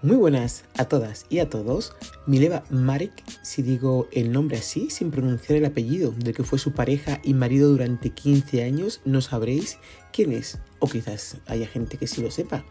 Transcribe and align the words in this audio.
Muy 0.00 0.14
buenas 0.14 0.62
a 0.76 0.84
todas 0.84 1.26
y 1.28 1.40
a 1.40 1.50
todos. 1.50 1.92
Mileva 2.24 2.62
Marek, 2.70 3.10
si 3.42 3.62
digo 3.62 4.06
el 4.12 4.30
nombre 4.30 4.58
así, 4.58 4.90
sin 4.90 5.10
pronunciar 5.10 5.58
el 5.58 5.64
apellido 5.64 6.12
del 6.12 6.34
que 6.34 6.44
fue 6.44 6.60
su 6.60 6.70
pareja 6.70 7.20
y 7.24 7.34
marido 7.34 7.68
durante 7.68 8.10
15 8.10 8.62
años, 8.62 9.00
no 9.04 9.20
sabréis 9.20 9.78
quién 10.12 10.30
es, 10.30 10.60
o 10.78 10.86
quizás 10.86 11.38
haya 11.46 11.66
gente 11.66 11.96
que 11.96 12.06
sí 12.06 12.22
lo 12.22 12.30
sepa. 12.30 12.64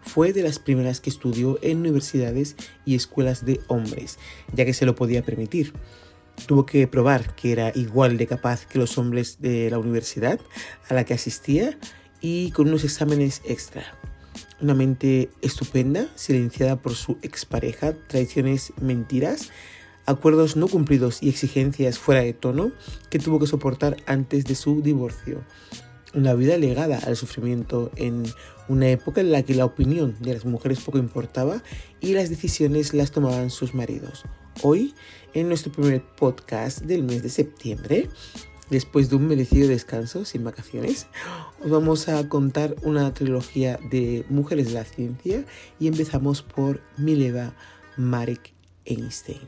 Fue 0.00 0.32
de 0.32 0.42
las 0.42 0.58
primeras 0.58 0.98
que 0.98 1.08
estudió 1.08 1.56
en 1.62 1.78
universidades 1.78 2.56
y 2.84 2.96
escuelas 2.96 3.44
de 3.44 3.60
hombres, 3.68 4.18
ya 4.52 4.64
que 4.64 4.74
se 4.74 4.86
lo 4.86 4.96
podía 4.96 5.22
permitir. 5.22 5.72
Tuvo 6.46 6.66
que 6.66 6.88
probar 6.88 7.36
que 7.36 7.52
era 7.52 7.70
igual 7.76 8.16
de 8.16 8.26
capaz 8.26 8.66
que 8.66 8.80
los 8.80 8.98
hombres 8.98 9.40
de 9.40 9.70
la 9.70 9.78
universidad 9.78 10.40
a 10.88 10.94
la 10.94 11.04
que 11.04 11.14
asistía 11.14 11.78
y 12.20 12.50
con 12.50 12.66
unos 12.66 12.82
exámenes 12.82 13.40
extra 13.44 13.84
una 14.60 14.74
mente 14.74 15.30
estupenda, 15.42 16.08
silenciada 16.14 16.76
por 16.76 16.94
su 16.94 17.18
expareja, 17.22 17.94
traiciones, 18.08 18.72
mentiras, 18.80 19.50
acuerdos 20.06 20.56
no 20.56 20.68
cumplidos 20.68 21.22
y 21.22 21.28
exigencias 21.28 21.98
fuera 21.98 22.22
de 22.22 22.32
tono 22.32 22.72
que 23.10 23.18
tuvo 23.18 23.38
que 23.38 23.46
soportar 23.46 23.96
antes 24.06 24.44
de 24.44 24.54
su 24.54 24.80
divorcio. 24.80 25.42
Una 26.14 26.34
vida 26.34 26.56
legada 26.56 26.98
al 26.98 27.16
sufrimiento 27.16 27.90
en 27.96 28.24
una 28.68 28.88
época 28.88 29.20
en 29.20 29.32
la 29.32 29.42
que 29.42 29.54
la 29.54 29.66
opinión 29.66 30.16
de 30.20 30.34
las 30.34 30.44
mujeres 30.44 30.80
poco 30.80 30.98
importaba 30.98 31.62
y 32.00 32.12
las 32.12 32.30
decisiones 32.30 32.94
las 32.94 33.10
tomaban 33.10 33.50
sus 33.50 33.74
maridos. 33.74 34.24
Hoy, 34.62 34.94
en 35.34 35.48
nuestro 35.48 35.72
primer 35.72 36.02
podcast 36.02 36.80
del 36.80 37.02
mes 37.02 37.22
de 37.22 37.28
septiembre, 37.28 38.08
después 38.70 39.10
de 39.10 39.16
un 39.16 39.28
merecido 39.28 39.68
descanso 39.68 40.24
sin 40.24 40.44
vacaciones, 40.44 41.06
os 41.64 41.70
vamos 41.70 42.08
a 42.08 42.28
contar 42.28 42.76
una 42.82 43.12
trilogía 43.14 43.78
de 43.90 44.24
mujeres 44.28 44.68
de 44.68 44.74
la 44.74 44.84
ciencia 44.84 45.44
y 45.78 45.88
empezamos 45.88 46.42
por 46.42 46.80
Mileva 46.96 47.54
Marek 47.96 48.52
Einstein. 48.84 49.40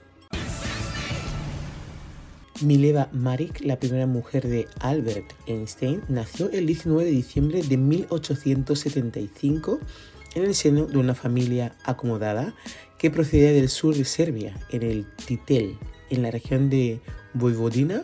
Mileva 2.60 3.08
Marek, 3.12 3.60
la 3.64 3.78
primera 3.78 4.06
mujer 4.06 4.48
de 4.48 4.66
Albert 4.80 5.32
Einstein, 5.46 6.02
nació 6.08 6.50
el 6.50 6.66
19 6.66 7.04
de 7.04 7.10
diciembre 7.10 7.62
de 7.62 7.76
1875 7.76 9.78
en 10.34 10.42
el 10.42 10.54
seno 10.54 10.86
de 10.86 10.98
una 10.98 11.14
familia 11.14 11.76
acomodada 11.84 12.54
que 12.98 13.10
procedía 13.10 13.52
del 13.52 13.68
sur 13.68 13.94
de 13.94 14.04
Serbia, 14.04 14.58
en 14.70 14.82
el 14.82 15.06
Titel, 15.24 15.78
en 16.10 16.22
la 16.22 16.30
región 16.30 16.68
de 16.68 17.00
Vojvodina, 17.34 18.02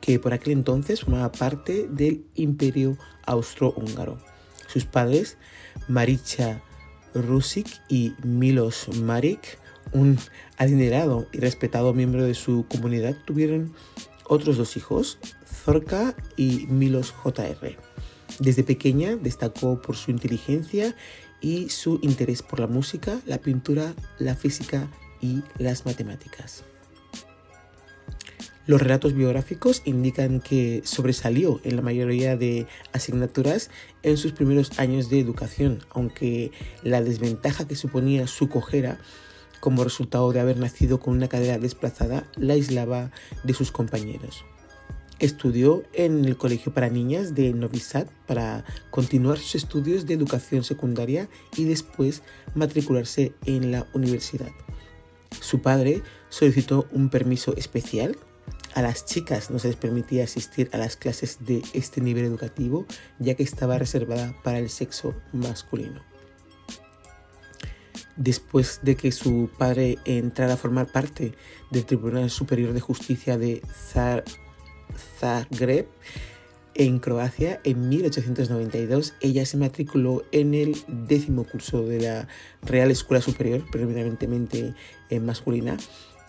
que 0.00 0.18
por 0.18 0.32
aquel 0.32 0.52
entonces 0.52 1.00
formaba 1.00 1.32
parte 1.32 1.88
del 1.90 2.24
Imperio 2.34 2.96
Austrohúngaro. 3.26 4.18
Sus 4.66 4.84
padres, 4.84 5.38
Maricha 5.88 6.62
Rusik 7.14 7.66
y 7.88 8.14
Milos 8.22 8.88
Marik, 9.00 9.58
un 9.92 10.18
adinerado 10.56 11.26
y 11.32 11.38
respetado 11.38 11.94
miembro 11.94 12.24
de 12.24 12.34
su 12.34 12.66
comunidad, 12.68 13.16
tuvieron 13.24 13.72
otros 14.24 14.56
dos 14.56 14.76
hijos, 14.76 15.18
Zorka 15.46 16.14
y 16.36 16.66
Milos 16.68 17.12
JR. 17.12 17.76
Desde 18.38 18.62
pequeña 18.62 19.16
destacó 19.16 19.80
por 19.80 19.96
su 19.96 20.10
inteligencia 20.10 20.94
y 21.40 21.70
su 21.70 21.98
interés 22.02 22.42
por 22.42 22.60
la 22.60 22.66
música, 22.66 23.20
la 23.26 23.38
pintura, 23.38 23.94
la 24.18 24.34
física 24.34 24.88
y 25.20 25.42
las 25.58 25.86
matemáticas. 25.86 26.64
Los 28.66 28.82
relatos 28.82 29.14
biográficos 29.14 29.80
indican 29.86 30.40
que 30.40 30.82
sobresalió 30.84 31.58
en 31.64 31.76
la 31.76 31.82
mayoría 31.82 32.36
de 32.36 32.66
asignaturas 32.92 33.70
en 34.02 34.18
sus 34.18 34.32
primeros 34.32 34.78
años 34.78 35.08
de 35.08 35.20
educación, 35.20 35.80
aunque 35.90 36.52
la 36.82 37.00
desventaja 37.00 37.66
que 37.66 37.76
suponía 37.76 38.26
su 38.26 38.50
cojera 38.50 39.00
como 39.60 39.84
resultado 39.84 40.32
de 40.32 40.40
haber 40.40 40.58
nacido 40.58 41.00
con 41.00 41.14
una 41.14 41.28
cadera 41.28 41.58
desplazada 41.58 42.26
la 42.36 42.54
aislaba 42.54 43.10
de 43.42 43.54
sus 43.54 43.72
compañeros. 43.72 44.44
Estudió 45.18 45.82
en 45.94 46.24
el 46.26 46.36
Colegio 46.36 46.72
para 46.72 46.90
Niñas 46.90 47.34
de 47.34 47.52
Novi 47.52 47.80
Sad 47.80 48.06
para 48.26 48.64
continuar 48.90 49.38
sus 49.38 49.56
estudios 49.56 50.06
de 50.06 50.14
educación 50.14 50.62
secundaria 50.62 51.28
y 51.56 51.64
después 51.64 52.22
matricularse 52.54 53.32
en 53.44 53.72
la 53.72 53.86
universidad. 53.94 54.52
Su 55.40 55.60
padre 55.60 56.02
solicitó 56.28 56.86
un 56.92 57.08
permiso 57.08 57.56
especial 57.56 58.16
a 58.74 58.82
las 58.82 59.04
chicas 59.04 59.50
no 59.50 59.58
se 59.58 59.68
les 59.68 59.76
permitía 59.76 60.24
asistir 60.24 60.70
a 60.72 60.78
las 60.78 60.96
clases 60.96 61.38
de 61.40 61.62
este 61.72 62.00
nivel 62.00 62.24
educativo 62.24 62.86
ya 63.18 63.34
que 63.34 63.42
estaba 63.42 63.78
reservada 63.78 64.34
para 64.42 64.58
el 64.58 64.68
sexo 64.70 65.14
masculino. 65.32 66.02
Después 68.16 68.80
de 68.82 68.96
que 68.96 69.12
su 69.12 69.48
padre 69.58 69.98
entrara 70.04 70.54
a 70.54 70.56
formar 70.56 70.90
parte 70.90 71.34
del 71.70 71.84
Tribunal 71.84 72.30
Superior 72.30 72.72
de 72.72 72.80
Justicia 72.80 73.38
de 73.38 73.62
Zagreb, 75.20 75.86
en 76.74 77.00
Croacia, 77.00 77.60
en 77.64 77.88
1892, 77.88 79.14
ella 79.20 79.44
se 79.44 79.56
matriculó 79.56 80.24
en 80.30 80.54
el 80.54 80.76
décimo 80.86 81.44
curso 81.44 81.82
de 81.82 82.00
la 82.00 82.28
Real 82.62 82.92
Escuela 82.92 83.20
Superior, 83.20 83.68
predominantemente 83.70 84.74
masculina, 85.20 85.76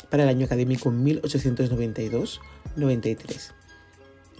para 0.09 0.23
el 0.23 0.29
año 0.29 0.45
académico 0.45 0.91
1892-93. 0.91 3.51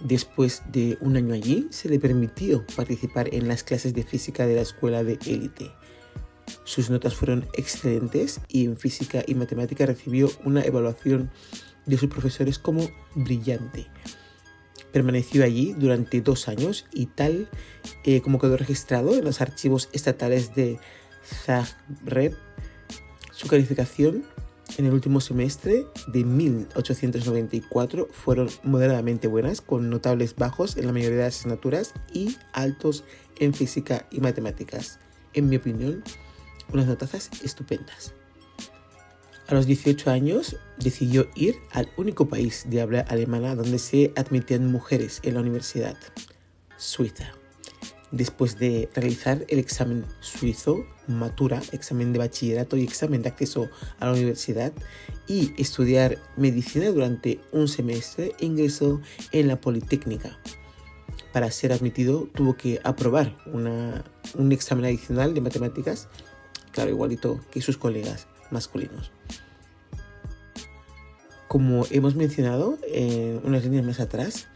Después 0.02 0.62
de 0.72 0.96
un 1.00 1.16
año 1.16 1.34
allí, 1.34 1.68
se 1.70 1.88
le 1.88 2.00
permitió 2.00 2.64
participar 2.74 3.32
en 3.34 3.48
las 3.48 3.62
clases 3.62 3.92
de 3.92 4.02
física 4.02 4.46
de 4.46 4.56
la 4.56 4.62
escuela 4.62 5.04
de 5.04 5.18
élite. 5.26 5.70
Sus 6.64 6.90
notas 6.90 7.14
fueron 7.14 7.46
excelentes 7.54 8.40
y 8.48 8.64
en 8.64 8.76
física 8.76 9.22
y 9.26 9.34
matemática 9.34 9.86
recibió 9.86 10.30
una 10.44 10.62
evaluación 10.62 11.30
de 11.86 11.98
sus 11.98 12.08
profesores 12.08 12.58
como 12.58 12.90
brillante. 13.14 13.86
Permaneció 14.92 15.44
allí 15.44 15.74
durante 15.78 16.20
dos 16.20 16.48
años 16.48 16.86
y 16.92 17.06
tal 17.06 17.48
eh, 18.04 18.20
como 18.22 18.38
quedó 18.38 18.56
registrado 18.56 19.16
en 19.16 19.24
los 19.24 19.40
archivos 19.40 19.88
estatales 19.92 20.54
de 20.54 20.78
Zagreb, 21.22 22.36
su 23.32 23.46
calificación 23.46 24.24
en 24.78 24.86
el 24.86 24.92
último 24.92 25.20
semestre 25.20 25.86
de 26.06 26.24
1894 26.24 28.08
fueron 28.10 28.48
moderadamente 28.62 29.28
buenas, 29.28 29.60
con 29.60 29.90
notables 29.90 30.36
bajos 30.36 30.76
en 30.76 30.86
la 30.86 30.92
mayoría 30.92 31.18
de 31.18 31.24
asignaturas 31.26 31.94
y 32.12 32.36
altos 32.52 33.04
en 33.38 33.54
física 33.54 34.06
y 34.10 34.20
matemáticas. 34.20 34.98
En 35.32 35.48
mi 35.48 35.56
opinión, 35.56 36.02
unas 36.72 36.86
notazas 36.86 37.30
estupendas. 37.42 38.14
A 39.48 39.54
los 39.54 39.66
18 39.66 40.10
años 40.10 40.56
decidió 40.78 41.28
ir 41.34 41.56
al 41.72 41.90
único 41.96 42.28
país 42.28 42.66
de 42.68 42.80
habla 42.80 43.00
alemana 43.00 43.56
donde 43.56 43.78
se 43.78 44.12
admitían 44.16 44.70
mujeres 44.70 45.20
en 45.24 45.34
la 45.34 45.40
universidad, 45.40 45.96
Suiza 46.76 47.39
después 48.12 48.58
de 48.58 48.88
realizar 48.94 49.44
el 49.48 49.58
examen 49.58 50.04
suizo, 50.20 50.84
matura, 51.06 51.62
examen 51.72 52.12
de 52.12 52.18
bachillerato 52.18 52.76
y 52.76 52.82
examen 52.82 53.22
de 53.22 53.28
acceso 53.28 53.68
a 53.98 54.06
la 54.06 54.12
universidad 54.12 54.72
y 55.26 55.52
estudiar 55.60 56.18
medicina 56.36 56.90
durante 56.90 57.40
un 57.52 57.68
semestre, 57.68 58.32
ingresó 58.40 59.00
en 59.32 59.48
la 59.48 59.60
Politécnica. 59.60 60.38
Para 61.32 61.50
ser 61.50 61.72
admitido 61.72 62.28
tuvo 62.34 62.56
que 62.56 62.80
aprobar 62.82 63.36
un 63.46 64.52
examen 64.52 64.84
adicional 64.86 65.32
de 65.32 65.40
matemáticas, 65.40 66.08
claro, 66.72 66.90
igualito 66.90 67.40
que 67.50 67.62
sus 67.62 67.78
colegas 67.78 68.26
masculinos. 68.50 69.12
Como 71.46 71.86
hemos 71.90 72.16
mencionado 72.16 72.78
en 72.88 73.40
unas 73.44 73.64
líneas 73.64 73.84
más 73.84 74.00
atrás, 74.00 74.48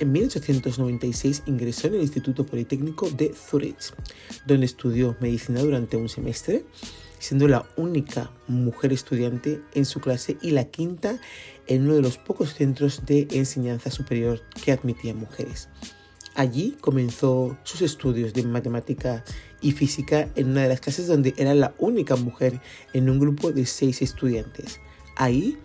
en 0.00 0.12
1896 0.12 1.44
ingresó 1.46 1.86
en 1.86 1.94
el 1.94 2.00
Instituto 2.00 2.44
Politécnico 2.44 3.08
de 3.10 3.32
Zurich, 3.34 3.94
donde 4.46 4.66
estudió 4.66 5.16
medicina 5.20 5.60
durante 5.60 5.96
un 5.96 6.08
semestre, 6.08 6.64
siendo 7.18 7.46
la 7.46 7.68
única 7.76 8.32
mujer 8.48 8.92
estudiante 8.92 9.60
en 9.74 9.84
su 9.84 10.00
clase 10.00 10.38
y 10.40 10.50
la 10.50 10.64
quinta 10.64 11.20
en 11.66 11.82
uno 11.82 11.94
de 11.94 12.02
los 12.02 12.18
pocos 12.18 12.54
centros 12.54 13.04
de 13.06 13.28
enseñanza 13.30 13.90
superior 13.90 14.40
que 14.64 14.72
admitía 14.72 15.14
mujeres. 15.14 15.68
Allí 16.34 16.76
comenzó 16.80 17.58
sus 17.64 17.82
estudios 17.82 18.32
de 18.32 18.42
matemática 18.44 19.24
y 19.60 19.72
física 19.72 20.28
en 20.36 20.50
una 20.50 20.62
de 20.62 20.68
las 20.68 20.80
clases 20.80 21.06
donde 21.06 21.34
era 21.36 21.54
la 21.54 21.74
única 21.78 22.16
mujer 22.16 22.60
en 22.94 23.10
un 23.10 23.18
grupo 23.18 23.52
de 23.52 23.66
seis 23.66 24.00
estudiantes. 24.00 24.80
Ahí 25.16 25.58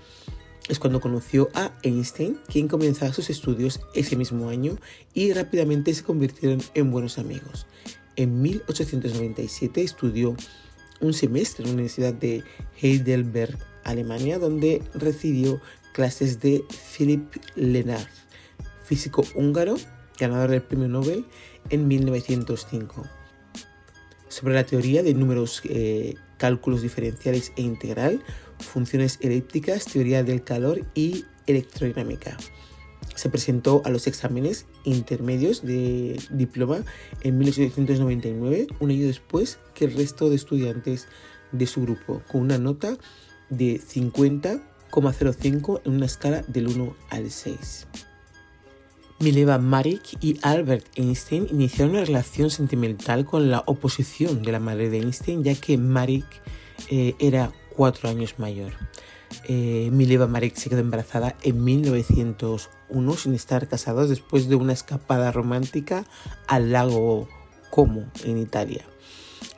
es 0.67 0.79
cuando 0.79 0.99
conoció 0.99 1.49
a 1.53 1.71
Einstein, 1.83 2.39
quien 2.47 2.67
comenzaba 2.67 3.13
sus 3.13 3.29
estudios 3.29 3.81
ese 3.93 4.15
mismo 4.15 4.49
año 4.49 4.77
y 5.13 5.31
rápidamente 5.33 5.93
se 5.93 6.03
convirtieron 6.03 6.61
en 6.73 6.91
buenos 6.91 7.19
amigos. 7.19 7.67
En 8.15 8.41
1897 8.41 9.83
estudió 9.83 10.35
un 11.01 11.13
semestre 11.13 11.63
en 11.63 11.69
la 11.69 11.73
Universidad 11.73 12.13
de 12.13 12.43
Heidelberg, 12.81 13.57
Alemania, 13.83 14.39
donde 14.39 14.81
recibió 14.93 15.61
clases 15.93 16.39
de 16.39 16.63
Philipp 16.97 17.35
Lenard, 17.55 18.07
físico 18.83 19.23
húngaro, 19.35 19.75
ganador 20.19 20.49
del 20.49 20.61
premio 20.61 20.87
Nobel 20.87 21.25
en 21.69 21.87
1905. 21.87 23.03
Sobre 24.27 24.55
la 24.55 24.65
teoría 24.65 25.03
de 25.03 25.13
números 25.13 25.61
eh, 25.65 26.15
cálculos 26.37 26.81
diferenciales 26.81 27.53
e 27.55 27.61
integral, 27.61 28.21
funciones 28.59 29.17
elípticas, 29.21 29.85
teoría 29.85 30.23
del 30.23 30.43
calor 30.43 30.81
y 30.93 31.23
electrodinámica. 31.47 32.37
Se 33.15 33.29
presentó 33.29 33.81
a 33.85 33.89
los 33.89 34.07
exámenes 34.07 34.65
intermedios 34.83 35.63
de 35.63 36.19
diploma 36.31 36.83
en 37.21 37.37
1899, 37.37 38.67
un 38.79 38.91
año 38.91 39.07
después 39.07 39.59
que 39.73 39.85
el 39.85 39.93
resto 39.93 40.29
de 40.29 40.35
estudiantes 40.35 41.07
de 41.51 41.67
su 41.67 41.81
grupo, 41.81 42.21
con 42.27 42.41
una 42.41 42.57
nota 42.57 42.97
de 43.49 43.79
50,05 43.79 45.81
en 45.85 45.93
una 45.93 46.05
escala 46.05 46.43
del 46.47 46.67
1 46.67 46.95
al 47.09 47.31
6. 47.31 47.87
Mileva 49.19 49.59
Marik 49.59 50.01
y 50.19 50.37
Albert 50.41 50.87
Einstein 50.95 51.47
iniciaron 51.49 51.95
una 51.95 52.03
relación 52.03 52.49
sentimental 52.49 53.25
con 53.25 53.49
la 53.49 53.63
oposición 53.65 54.43
de 54.43 54.51
la 54.51 54.59
madre 54.59 54.89
de 54.89 54.97
Einstein, 54.97 55.41
ya 55.43 55.55
que 55.55 55.77
Marik 55.77 56.25
eh, 56.89 57.15
era 57.19 57.53
cuatro 57.75 58.09
años 58.09 58.35
mayor. 58.37 58.73
Eh, 59.47 59.89
Mileva 59.91 60.27
Marik 60.27 60.55
se 60.55 60.69
quedó 60.69 60.79
embarazada 60.79 61.35
en 61.43 61.63
1901 61.63 63.13
sin 63.17 63.33
estar 63.33 63.67
casados 63.67 64.09
después 64.09 64.47
de 64.47 64.55
una 64.55 64.73
escapada 64.73 65.31
romántica 65.31 66.05
al 66.47 66.71
lago 66.71 67.27
Como 67.69 68.05
en 68.23 68.37
Italia. 68.37 68.85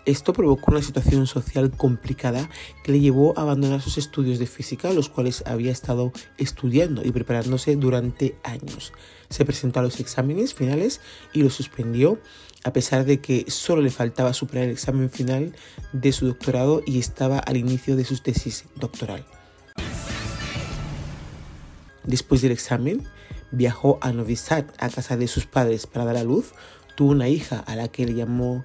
Esto 0.05 0.31
provocó 0.31 0.71
una 0.71 0.81
situación 0.81 1.27
social 1.27 1.69
complicada 1.69 2.49
que 2.83 2.93
le 2.93 3.01
llevó 3.01 3.37
a 3.37 3.41
abandonar 3.41 3.81
sus 3.81 3.97
estudios 3.97 4.39
de 4.39 4.47
física, 4.47 4.93
los 4.93 5.09
cuales 5.09 5.43
había 5.45 5.71
estado 5.71 6.13
estudiando 6.37 7.03
y 7.03 7.11
preparándose 7.11 7.75
durante 7.75 8.37
años. 8.43 8.93
Se 9.29 9.43
presentó 9.43 9.81
a 9.81 9.83
los 9.83 9.99
exámenes 9.99 10.53
finales 10.53 11.01
y 11.33 11.43
los 11.43 11.55
suspendió 11.55 12.19
a 12.63 12.73
pesar 12.73 13.05
de 13.05 13.19
que 13.19 13.45
solo 13.49 13.81
le 13.81 13.91
faltaba 13.91 14.33
superar 14.33 14.65
el 14.65 14.71
examen 14.71 15.09
final 15.09 15.55
de 15.93 16.11
su 16.11 16.27
doctorado 16.27 16.81
y 16.85 16.99
estaba 16.99 17.39
al 17.39 17.57
inicio 17.57 17.95
de 17.95 18.05
su 18.05 18.17
tesis 18.17 18.65
doctoral. 18.75 19.25
Después 22.03 22.41
del 22.41 22.51
examen, 22.51 23.03
viajó 23.51 23.99
a 24.01 24.11
Novi 24.11 24.35
Sad, 24.35 24.65
a 24.79 24.89
casa 24.89 25.17
de 25.17 25.27
sus 25.27 25.45
padres, 25.45 25.87
para 25.87 26.05
dar 26.05 26.17
a 26.17 26.23
luz. 26.23 26.53
Tuvo 26.95 27.11
una 27.11 27.29
hija 27.29 27.59
a 27.59 27.75
la 27.75 27.89
que 27.89 28.05
le 28.05 28.13
llamó 28.13 28.63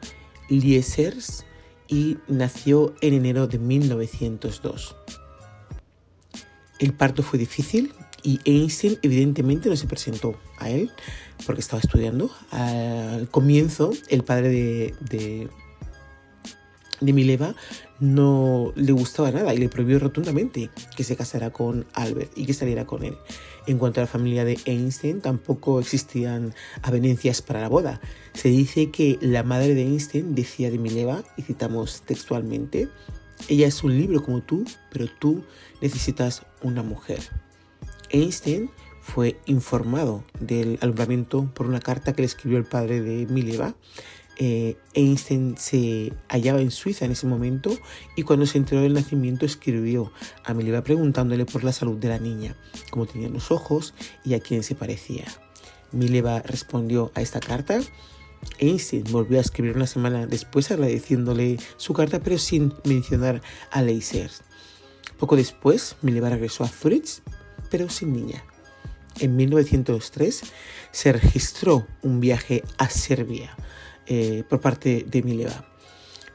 Liesers 0.48 1.44
y 1.88 2.18
nació 2.28 2.94
en 3.00 3.14
enero 3.14 3.46
de 3.46 3.58
1902. 3.58 4.96
El 6.78 6.94
parto 6.94 7.22
fue 7.22 7.38
difícil 7.38 7.92
y 8.22 8.40
Einstein 8.44 8.98
evidentemente 9.02 9.68
no 9.68 9.76
se 9.76 9.86
presentó 9.86 10.36
a 10.58 10.70
él 10.70 10.90
porque 11.46 11.60
estaba 11.60 11.80
estudiando. 11.80 12.30
Al 12.50 13.28
comienzo, 13.28 13.92
el 14.08 14.22
padre 14.22 14.48
de, 14.48 14.94
de, 15.00 15.48
de 17.00 17.12
Mileva 17.12 17.54
no 18.00 18.72
le 18.74 18.92
gustaba 18.92 19.30
nada 19.30 19.54
y 19.54 19.58
le 19.58 19.68
prohibió 19.68 19.98
rotundamente 19.98 20.70
que 20.96 21.04
se 21.04 21.16
casara 21.16 21.50
con 21.50 21.86
Albert 21.94 22.32
y 22.36 22.46
que 22.46 22.54
saliera 22.54 22.86
con 22.86 23.04
él. 23.04 23.16
En 23.66 23.78
cuanto 23.78 24.00
a 24.00 24.04
la 24.04 24.08
familia 24.08 24.44
de 24.44 24.58
Einstein, 24.64 25.20
tampoco 25.20 25.78
existían 25.78 26.52
avenencias 26.82 27.42
para 27.42 27.60
la 27.60 27.68
boda. 27.68 28.00
Se 28.34 28.48
dice 28.48 28.90
que 28.90 29.18
la 29.20 29.44
madre 29.44 29.74
de 29.74 29.82
Einstein 29.82 30.34
decía 30.34 30.70
de 30.70 30.78
Mileva, 30.78 31.22
y 31.36 31.42
citamos 31.42 32.02
textualmente, 32.02 32.88
ella 33.48 33.68
es 33.68 33.84
un 33.84 33.96
libro 33.96 34.22
como 34.22 34.40
tú, 34.40 34.64
pero 34.90 35.06
tú 35.20 35.44
necesitas 35.80 36.44
una 36.62 36.82
mujer. 36.82 37.20
Einstein 38.12 38.70
fue 39.00 39.40
informado 39.46 40.22
del 40.38 40.78
alumbramiento 40.80 41.48
por 41.54 41.66
una 41.66 41.80
carta 41.80 42.12
que 42.12 42.22
le 42.22 42.26
escribió 42.26 42.58
el 42.58 42.64
padre 42.64 43.00
de 43.00 43.26
Mileva 43.26 43.74
eh, 44.36 44.76
Einstein 44.94 45.56
se 45.58 46.12
hallaba 46.28 46.60
en 46.60 46.70
Suiza 46.70 47.04
en 47.04 47.12
ese 47.12 47.26
momento 47.26 47.76
y 48.16 48.22
cuando 48.22 48.46
se 48.46 48.58
enteró 48.58 48.80
del 48.80 48.94
nacimiento 48.94 49.44
escribió 49.44 50.10
a 50.44 50.54
Mileva 50.54 50.82
preguntándole 50.82 51.44
por 51.44 51.64
la 51.64 51.72
salud 51.72 51.98
de 51.98 52.08
la 52.08 52.18
niña, 52.18 52.56
cómo 52.90 53.06
tenían 53.06 53.34
los 53.34 53.50
ojos 53.50 53.94
y 54.24 54.34
a 54.34 54.40
quién 54.40 54.62
se 54.62 54.74
parecía. 54.74 55.24
Mileva 55.92 56.40
respondió 56.40 57.12
a 57.14 57.20
esta 57.20 57.40
carta. 57.40 57.80
Einstein 58.58 59.04
volvió 59.10 59.38
a 59.38 59.42
escribir 59.42 59.76
una 59.76 59.86
semana 59.86 60.26
después 60.26 60.70
agradeciéndole 60.70 61.58
su 61.76 61.92
carta 61.92 62.18
pero 62.20 62.38
sin 62.38 62.72
mencionar 62.84 63.42
a 63.70 63.82
Leisers. 63.82 64.42
Poco 65.18 65.36
después, 65.36 65.96
Mileva 66.02 66.30
regresó 66.30 66.64
a 66.64 66.68
Zurich 66.68 67.22
pero 67.72 67.88
sin 67.88 68.12
niña. 68.12 68.44
En 69.18 69.34
1903 69.34 70.42
se 70.90 71.12
registró 71.12 71.86
un 72.02 72.20
viaje 72.20 72.62
a 72.76 72.90
Serbia 72.90 73.56
eh, 74.06 74.44
por 74.48 74.60
parte 74.60 75.06
de 75.08 75.22
Mileva. 75.22 75.64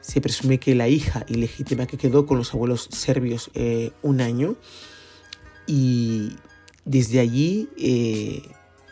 Se 0.00 0.20
presume 0.20 0.58
que 0.58 0.74
la 0.74 0.88
hija 0.88 1.24
ilegítima 1.28 1.86
que 1.86 1.96
quedó 1.96 2.26
con 2.26 2.38
los 2.38 2.52
abuelos 2.54 2.88
serbios 2.90 3.50
eh, 3.54 3.92
un 4.02 4.20
año 4.20 4.56
y 5.66 6.32
desde 6.84 7.20
allí 7.20 7.68
eh, 7.78 8.42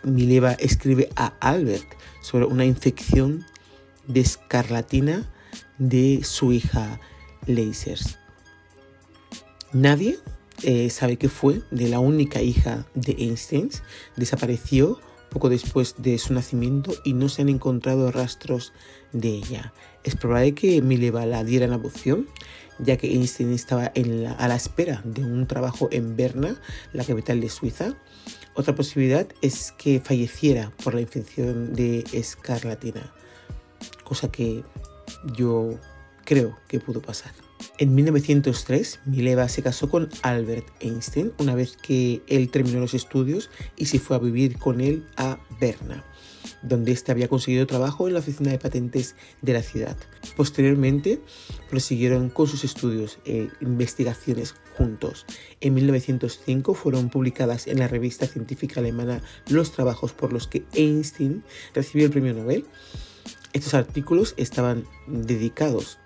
Mileva 0.05 0.53
escribe 0.53 1.09
a 1.17 1.33
Albert 1.41 1.87
sobre 2.23 2.45
una 2.45 2.65
infección 2.65 3.45
de 4.07 4.21
escarlatina 4.21 5.29
de 5.79 6.21
su 6.23 6.53
hija 6.53 7.01
Lasers. 7.47 8.19
Nadie 9.73 10.19
sabe 10.91 11.17
qué 11.17 11.29
fue 11.29 11.63
de 11.71 11.89
la 11.89 11.99
única 11.99 12.43
hija 12.43 12.87
de 12.95 13.13
Einstein. 13.19 13.71
Desapareció 14.17 14.99
poco 15.31 15.49
después 15.49 15.97
de 15.99 16.19
su 16.19 16.33
nacimiento 16.33 16.95
y 17.05 17.13
no 17.13 17.29
se 17.29 17.43
han 17.43 17.49
encontrado 17.49 18.11
rastros 18.11 18.73
de 19.13 19.29
ella. 19.29 19.73
Es 20.03 20.17
probable 20.17 20.55
que 20.55 20.81
Mileva 20.83 21.27
la 21.27 21.45
diera 21.45 21.67
en 21.67 21.73
adopción, 21.73 22.27
ya 22.79 22.97
que 22.97 23.13
Einstein 23.13 23.53
estaba 23.53 23.93
a 24.39 24.49
la 24.49 24.57
espera 24.57 25.03
de 25.05 25.25
un 25.25 25.47
trabajo 25.47 25.89
en 25.93 26.17
Berna, 26.17 26.61
la 26.93 27.05
capital 27.05 27.41
de 27.41 27.51
Suiza. 27.51 27.95
Otra 28.55 28.75
posibilidad 28.75 29.27
es 29.43 29.73
que 29.73 30.01
falleciera 30.01 30.73
por 30.83 30.95
la 30.95 31.03
infección 31.03 31.75
de 31.75 32.05
escarlatina, 32.13 33.13
cosa 34.05 34.31
que 34.31 34.65
yo 35.37 35.79
creo 36.25 36.57
que 36.69 36.81
pudo 36.81 37.03
pasar. 37.03 37.46
En 37.79 37.95
1903, 37.95 39.01
Mileva 39.05 39.49
se 39.51 39.63
casó 39.63 39.91
con 39.91 40.09
Albert 40.23 40.67
Einstein 40.81 41.33
una 41.39 41.55
vez 41.55 41.77
que 41.77 42.23
él 42.27 42.51
terminó 42.51 42.81
los 42.81 42.95
estudios 42.95 43.51
y 43.77 43.87
se 43.87 43.99
fue 43.99 44.17
a 44.17 44.21
vivir 44.21 44.59
con 44.59 44.81
él 44.81 45.05
a 45.19 45.39
Berna, 45.61 46.03
donde 46.63 46.93
éste 46.93 47.13
había 47.13 47.29
conseguido 47.29 47.67
trabajo 47.67 48.09
en 48.09 48.15
la 48.15 48.21
oficina 48.21 48.51
de 48.51 48.59
patentes 48.59 49.15
de 49.43 49.53
la 49.53 49.63
ciudad. 49.63 49.97
Posteriormente, 50.37 51.21
prosiguieron 51.69 52.31
con 52.31 52.47
sus 52.47 52.65
estudios 52.65 53.19
e 53.27 53.49
investigaciones 53.61 54.55
juntos. 54.77 55.27
En 55.61 55.75
1905 55.75 56.73
fueron 56.73 57.11
publicadas 57.11 57.67
en 57.67 57.79
la 57.79 57.89
revista 57.89 58.27
científica 58.27 58.81
alemana 58.81 59.23
los 59.49 59.73
trabajos 59.73 60.13
por 60.13 60.33
los 60.33 60.47
que 60.47 60.65
Einstein 60.73 61.45
recibió 61.75 62.07
el 62.07 62.13
premio 62.13 62.33
Nobel. 62.33 62.65
Estos 63.53 63.75
artículos 63.75 64.35
estaban 64.39 64.85
dedicados 65.07 65.99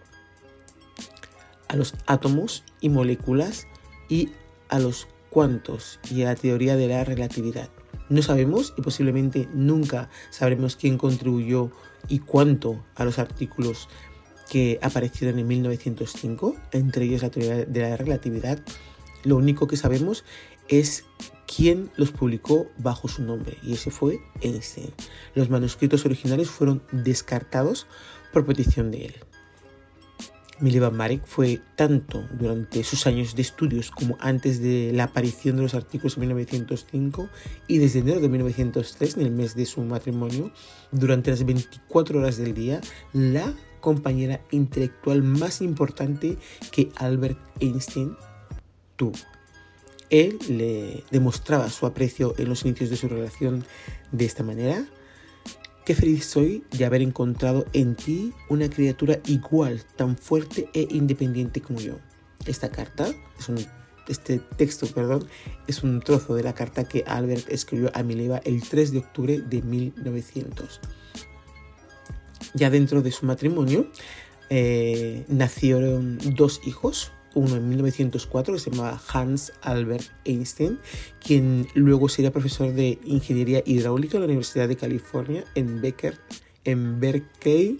a 1.70 1.76
los 1.76 1.94
átomos 2.06 2.64
y 2.80 2.88
moléculas 2.88 3.68
y 4.08 4.30
a 4.68 4.80
los 4.80 5.06
cuantos 5.30 6.00
y 6.10 6.22
a 6.22 6.26
la 6.26 6.34
teoría 6.34 6.76
de 6.76 6.88
la 6.88 7.04
relatividad. 7.04 7.70
No 8.08 8.22
sabemos 8.22 8.74
y 8.76 8.82
posiblemente 8.82 9.48
nunca 9.54 10.10
sabremos 10.30 10.74
quién 10.74 10.98
contribuyó 10.98 11.70
y 12.08 12.18
cuánto 12.18 12.84
a 12.96 13.04
los 13.04 13.20
artículos 13.20 13.88
que 14.50 14.80
aparecieron 14.82 15.38
en 15.38 15.46
1905, 15.46 16.56
entre 16.72 17.04
ellos 17.04 17.22
la 17.22 17.30
teoría 17.30 17.64
de 17.64 17.80
la 17.80 17.96
relatividad. 17.96 18.58
Lo 19.22 19.36
único 19.36 19.68
que 19.68 19.76
sabemos 19.76 20.24
es 20.66 21.04
quién 21.46 21.92
los 21.94 22.10
publicó 22.10 22.66
bajo 22.78 23.06
su 23.06 23.22
nombre 23.22 23.58
y 23.62 23.74
ese 23.74 23.92
fue 23.92 24.18
Einstein. 24.40 24.92
Los 25.36 25.50
manuscritos 25.50 26.04
originales 26.04 26.50
fueron 26.50 26.82
descartados 26.90 27.86
por 28.32 28.44
petición 28.44 28.90
de 28.90 29.06
él. 29.06 29.29
Mileva 30.60 30.90
Marek 30.90 31.24
fue 31.24 31.60
tanto 31.76 32.26
durante 32.38 32.84
sus 32.84 33.06
años 33.06 33.34
de 33.34 33.42
estudios 33.42 33.90
como 33.90 34.16
antes 34.20 34.60
de 34.60 34.92
la 34.94 35.04
aparición 35.04 35.56
de 35.56 35.62
los 35.62 35.74
artículos 35.74 36.16
en 36.16 36.20
1905 36.20 37.28
y 37.66 37.78
desde 37.78 38.00
enero 38.00 38.20
de 38.20 38.28
1903, 38.28 39.16
en 39.16 39.22
el 39.22 39.30
mes 39.30 39.54
de 39.54 39.66
su 39.66 39.80
matrimonio, 39.82 40.52
durante 40.92 41.30
las 41.30 41.44
24 41.44 42.20
horas 42.20 42.36
del 42.36 42.54
día, 42.54 42.80
la 43.12 43.54
compañera 43.80 44.40
intelectual 44.50 45.22
más 45.22 45.62
importante 45.62 46.36
que 46.70 46.90
Albert 46.96 47.38
Einstein 47.60 48.16
tuvo. 48.96 49.14
Él 50.10 50.38
le 50.48 51.04
demostraba 51.10 51.70
su 51.70 51.86
aprecio 51.86 52.34
en 52.36 52.48
los 52.48 52.64
inicios 52.64 52.90
de 52.90 52.96
su 52.96 53.08
relación 53.08 53.64
de 54.12 54.24
esta 54.24 54.42
manera, 54.42 54.84
Qué 55.84 55.94
feliz 55.94 56.26
soy 56.26 56.62
de 56.70 56.84
haber 56.84 57.00
encontrado 57.00 57.64
en 57.72 57.94
ti 57.94 58.32
una 58.48 58.68
criatura 58.68 59.18
igual, 59.26 59.82
tan 59.96 60.16
fuerte 60.16 60.68
e 60.74 60.86
independiente 60.90 61.60
como 61.60 61.80
yo. 61.80 61.94
Esta 62.46 62.70
carta, 62.70 63.08
es 63.38 63.48
un, 63.48 63.58
este 64.06 64.40
texto, 64.56 64.86
perdón, 64.86 65.26
es 65.66 65.82
un 65.82 66.00
trozo 66.00 66.34
de 66.34 66.42
la 66.42 66.54
carta 66.54 66.84
que 66.84 67.02
Albert 67.06 67.50
escribió 67.50 67.90
a 67.94 68.02
Mileva 68.02 68.38
el 68.44 68.62
3 68.62 68.92
de 68.92 68.98
octubre 68.98 69.40
de 69.40 69.62
1900. 69.62 70.80
Ya 72.54 72.68
dentro 72.68 73.00
de 73.00 73.10
su 73.10 73.24
matrimonio, 73.24 73.90
eh, 74.50 75.24
nacieron 75.28 76.18
dos 76.34 76.60
hijos, 76.66 77.12
uno 77.34 77.56
en 77.56 77.68
1904 77.68 78.54
que 78.54 78.60
se 78.60 78.70
llamaba 78.70 79.00
Hans 79.12 79.52
Albert 79.62 80.06
Einstein, 80.24 80.78
quien 81.24 81.66
luego 81.74 82.08
sería 82.08 82.32
profesor 82.32 82.72
de 82.72 82.98
ingeniería 83.04 83.62
hidráulica 83.64 84.16
en 84.16 84.22
la 84.22 84.26
Universidad 84.26 84.68
de 84.68 84.76
California 84.76 85.44
en, 85.54 85.82
en 86.64 87.00
Berkeley. 87.00 87.78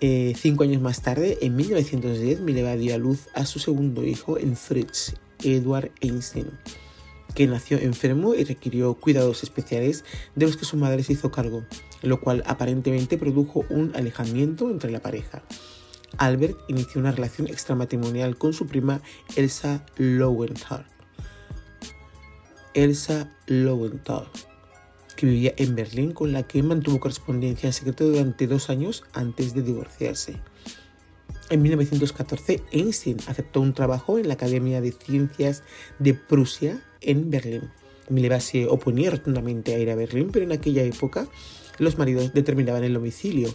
Eh, 0.00 0.34
cinco 0.36 0.64
años 0.64 0.82
más 0.82 1.00
tarde, 1.00 1.38
en 1.42 1.54
1910, 1.54 2.40
Mileva 2.40 2.74
dio 2.74 2.92
a 2.94 2.98
luz 2.98 3.28
a 3.34 3.46
su 3.46 3.60
segundo 3.60 4.04
hijo 4.04 4.36
en 4.36 4.56
Fritz, 4.56 5.14
Edward 5.44 5.92
Einstein, 6.00 6.50
que 7.36 7.46
nació 7.46 7.78
enfermo 7.78 8.34
y 8.34 8.42
requirió 8.42 8.94
cuidados 8.94 9.44
especiales 9.44 10.04
de 10.34 10.46
los 10.46 10.56
que 10.56 10.64
su 10.64 10.76
madre 10.76 11.04
se 11.04 11.12
hizo 11.12 11.30
cargo, 11.30 11.62
lo 12.02 12.20
cual 12.20 12.42
aparentemente 12.46 13.16
produjo 13.16 13.64
un 13.70 13.92
alejamiento 13.94 14.70
entre 14.70 14.90
la 14.90 14.98
pareja. 14.98 15.44
Albert 16.18 16.58
inició 16.68 17.00
una 17.00 17.12
relación 17.12 17.48
extramatrimonial 17.48 18.36
con 18.36 18.52
su 18.52 18.66
prima 18.66 19.00
Elsa 19.36 19.84
Lowenthal. 19.96 20.86
Elsa 22.74 23.30
Lowenthal, 23.46 24.28
que 25.16 25.26
vivía 25.26 25.54
en 25.56 25.74
Berlín, 25.74 26.12
con 26.12 26.32
la 26.32 26.42
que 26.44 26.62
mantuvo 26.62 27.00
correspondencia 27.00 27.66
en 27.66 27.72
secreto 27.72 28.08
durante 28.08 28.46
dos 28.46 28.70
años 28.70 29.04
antes 29.12 29.54
de 29.54 29.62
divorciarse. 29.62 30.36
En 31.50 31.60
1914, 31.60 32.62
Einstein 32.72 33.18
aceptó 33.26 33.60
un 33.60 33.74
trabajo 33.74 34.18
en 34.18 34.28
la 34.28 34.34
Academia 34.34 34.80
de 34.80 34.92
Ciencias 34.92 35.62
de 35.98 36.14
Prusia 36.14 36.82
en 37.02 37.30
Berlín. 37.30 37.70
Mileva 38.08 38.40
se 38.40 38.66
oponía 38.66 39.10
rotundamente 39.10 39.74
a 39.74 39.78
ir 39.78 39.90
a 39.90 39.94
Berlín, 39.94 40.30
pero 40.32 40.44
en 40.44 40.52
aquella 40.52 40.82
época 40.82 41.28
los 41.78 41.98
maridos 41.98 42.32
determinaban 42.32 42.84
el 42.84 42.94
domicilio 42.94 43.54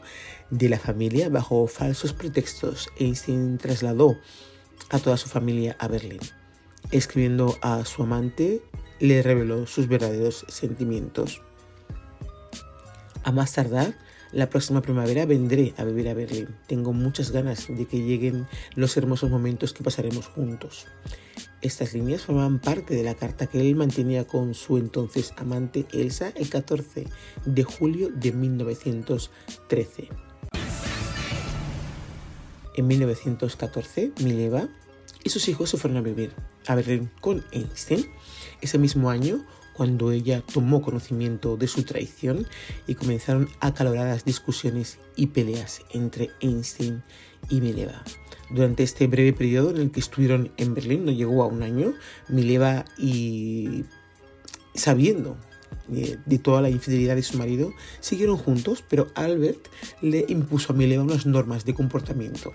de 0.49 0.69
la 0.69 0.79
familia 0.79 1.29
bajo 1.29 1.67
falsos 1.67 2.13
pretextos. 2.13 2.89
Einstein 2.99 3.57
trasladó 3.57 4.17
a 4.89 4.99
toda 4.99 5.17
su 5.17 5.29
familia 5.29 5.75
a 5.79 5.87
Berlín. 5.87 6.19
Escribiendo 6.91 7.57
a 7.61 7.83
su 7.85 8.03
amante, 8.03 8.61
le 8.99 9.21
reveló 9.21 9.67
sus 9.67 9.87
verdaderos 9.87 10.45
sentimientos. 10.47 11.41
A 13.23 13.31
más 13.31 13.53
tardar, 13.53 13.95
la 14.31 14.49
próxima 14.49 14.81
primavera 14.81 15.25
vendré 15.25 15.73
a 15.77 15.83
vivir 15.83 16.09
a 16.09 16.13
Berlín. 16.13 16.49
Tengo 16.67 16.93
muchas 16.93 17.31
ganas 17.31 17.67
de 17.69 17.85
que 17.85 18.01
lleguen 18.01 18.47
los 18.75 18.95
hermosos 18.97 19.29
momentos 19.29 19.73
que 19.73 19.83
pasaremos 19.83 20.27
juntos. 20.27 20.87
Estas 21.67 21.93
líneas 21.93 22.21
formaban 22.21 22.59
parte 22.59 22.95
de 22.95 23.03
la 23.03 23.13
carta 23.13 23.45
que 23.45 23.59
él 23.59 23.75
mantenía 23.75 24.25
con 24.25 24.53
su 24.53 24.77
entonces 24.77 25.33
amante 25.35 25.85
Elsa 25.91 26.31
el 26.37 26.49
14 26.49 27.07
de 27.43 27.63
julio 27.65 28.09
de 28.09 28.31
1913. 28.31 30.07
En 32.77 32.87
1914, 32.87 34.13
Mileva 34.23 34.69
y 35.25 35.29
sus 35.29 35.49
hijos 35.49 35.69
se 35.69 35.75
fueron 35.75 35.97
a 35.97 36.01
vivir 36.01 36.31
a 36.67 36.75
Berlín 36.75 37.11
con 37.19 37.43
Einstein. 37.51 38.09
Ese 38.61 38.77
mismo 38.77 39.09
año, 39.09 39.45
cuando 39.73 40.13
ella 40.13 40.41
tomó 40.53 40.81
conocimiento 40.81 41.57
de 41.57 41.67
su 41.67 41.83
traición 41.83 42.47
y 42.87 42.95
comenzaron 42.95 43.49
acaloradas 43.59 44.23
discusiones 44.23 44.99
y 45.17 45.27
peleas 45.27 45.81
entre 45.91 46.29
Einstein 46.39 47.03
y 47.49 47.59
Mileva. 47.59 48.05
Durante 48.49 48.83
este 48.83 49.07
breve 49.07 49.33
periodo 49.33 49.71
en 49.71 49.77
el 49.77 49.91
que 49.91 49.99
estuvieron 49.99 50.51
en 50.57 50.73
Berlín, 50.73 51.05
no 51.05 51.11
llegó 51.11 51.43
a 51.43 51.47
un 51.47 51.63
año, 51.63 51.93
Mileva 52.29 52.85
y 52.97 53.83
sabiendo 54.73 55.37
eh, 55.93 56.17
de 56.25 56.37
toda 56.37 56.61
la 56.61 56.69
infidelidad 56.69 57.15
de 57.15 57.23
su 57.23 57.37
marido, 57.37 57.73
siguieron 57.99 58.37
juntos, 58.37 58.83
pero 58.87 59.07
Albert 59.15 59.67
le 60.01 60.25
impuso 60.27 60.73
a 60.73 60.75
Mileva 60.75 61.03
unas 61.03 61.25
normas 61.25 61.65
de 61.65 61.73
comportamiento. 61.73 62.53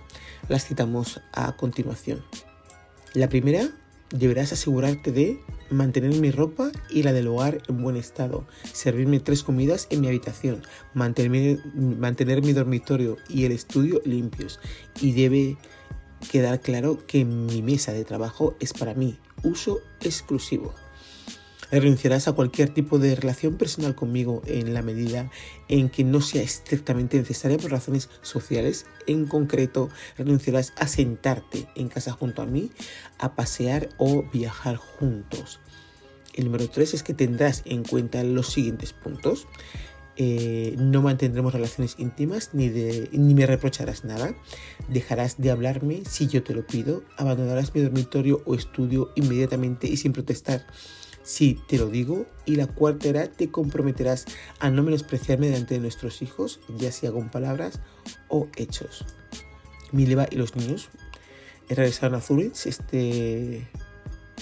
Las 0.48 0.66
citamos 0.66 1.20
a 1.32 1.56
continuación. 1.56 2.22
La 3.14 3.28
primera, 3.28 3.68
deberás 4.10 4.52
asegurarte 4.52 5.12
de 5.12 5.40
mantener 5.70 6.14
mi 6.14 6.30
ropa 6.30 6.70
y 6.90 7.02
la 7.02 7.12
del 7.12 7.28
hogar 7.28 7.62
en 7.68 7.82
buen 7.82 7.96
estado, 7.96 8.46
servirme 8.72 9.20
tres 9.20 9.42
comidas 9.42 9.86
en 9.90 10.02
mi 10.02 10.08
habitación, 10.08 10.62
mantener 10.94 12.42
mi 12.42 12.52
dormitorio 12.52 13.16
y 13.28 13.44
el 13.44 13.52
estudio 13.52 14.02
limpios 14.04 14.60
y 15.00 15.12
debe 15.12 15.56
quedar 16.30 16.60
claro 16.60 17.06
que 17.06 17.24
mi 17.24 17.62
mesa 17.62 17.92
de 17.92 18.04
trabajo 18.04 18.54
es 18.60 18.72
para 18.72 18.94
mí, 18.94 19.18
uso 19.42 19.80
exclusivo. 20.00 20.74
Renunciarás 21.70 22.28
a 22.28 22.32
cualquier 22.32 22.68
tipo 22.68 22.98
de 22.98 23.14
relación 23.14 23.56
personal 23.56 23.94
conmigo 23.94 24.42
en 24.44 24.74
la 24.74 24.82
medida 24.82 25.30
en 25.68 25.88
que 25.88 26.04
no 26.04 26.20
sea 26.20 26.42
estrictamente 26.42 27.16
necesaria 27.16 27.56
por 27.56 27.70
razones 27.70 28.10
sociales. 28.20 28.84
En 29.06 29.26
concreto, 29.26 29.88
renunciarás 30.18 30.74
a 30.76 30.86
sentarte 30.86 31.66
en 31.74 31.88
casa 31.88 32.12
junto 32.12 32.42
a 32.42 32.46
mí, 32.46 32.70
a 33.18 33.34
pasear 33.34 33.88
o 33.96 34.22
viajar 34.30 34.76
juntos. 34.76 35.60
El 36.34 36.44
número 36.44 36.68
3 36.68 36.92
es 36.92 37.02
que 37.02 37.14
tendrás 37.14 37.62
en 37.64 37.84
cuenta 37.84 38.22
los 38.22 38.48
siguientes 38.48 38.92
puntos. 38.92 39.46
Eh, 40.16 40.74
no 40.78 41.00
mantendremos 41.00 41.54
relaciones 41.54 41.96
íntimas 41.98 42.50
ni, 42.52 42.68
me 42.68 43.46
reprocharás 43.46 44.04
nada. 44.04 44.34
Dejarás 44.88 45.40
de 45.40 45.50
hablarme 45.50 46.02
si 46.08 46.26
yo 46.26 46.42
te 46.42 46.54
lo 46.54 46.66
pido. 46.66 47.02
Abandonarás 47.16 47.74
mi 47.74 47.80
dormitorio 47.80 48.42
o 48.44 48.54
estudio 48.54 49.10
inmediatamente 49.14 49.86
y 49.86 49.96
sin 49.96 50.12
protestar 50.12 50.66
si 51.22 51.54
te 51.66 51.78
lo 51.78 51.88
digo. 51.88 52.26
Y 52.44 52.56
la 52.56 52.66
cuarta 52.66 53.08
era, 53.08 53.26
te 53.28 53.50
comprometerás 53.50 54.26
a 54.60 54.70
no 54.70 54.82
menospreciarme 54.82 55.46
delante 55.46 55.74
de 55.74 55.80
nuestros 55.80 56.22
hijos, 56.22 56.60
ya 56.76 56.92
sea 56.92 57.12
con 57.12 57.30
palabras 57.30 57.80
o 58.28 58.48
hechos. 58.56 59.04
Mileva 59.92 60.26
y 60.30 60.36
los 60.36 60.56
niños 60.56 60.90
regresaron 61.68 62.16
a 62.16 62.20
Zurich. 62.20 62.66
Este 62.66 63.66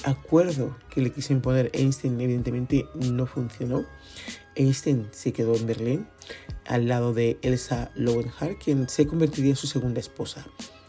acuerdo 0.04 0.76
que 0.92 1.02
le 1.02 1.12
quiso 1.12 1.32
imponer 1.32 1.70
Einstein 1.74 2.20
evidentemente 2.20 2.86
no 2.94 3.26
funcionó. 3.26 3.84
Einstein 4.56 5.08
se 5.12 5.32
quedó 5.32 5.54
en 5.54 5.66
Berlín 5.66 6.06
al 6.66 6.88
lado 6.88 7.12
de 7.14 7.38
Elsa 7.42 7.90
Lowenhart, 7.94 8.62
quien 8.62 8.88
se 8.88 9.06
convertiría 9.06 9.50
en 9.50 9.56
su 9.56 9.66
segunda 9.66 10.00
esposa. 10.00 10.46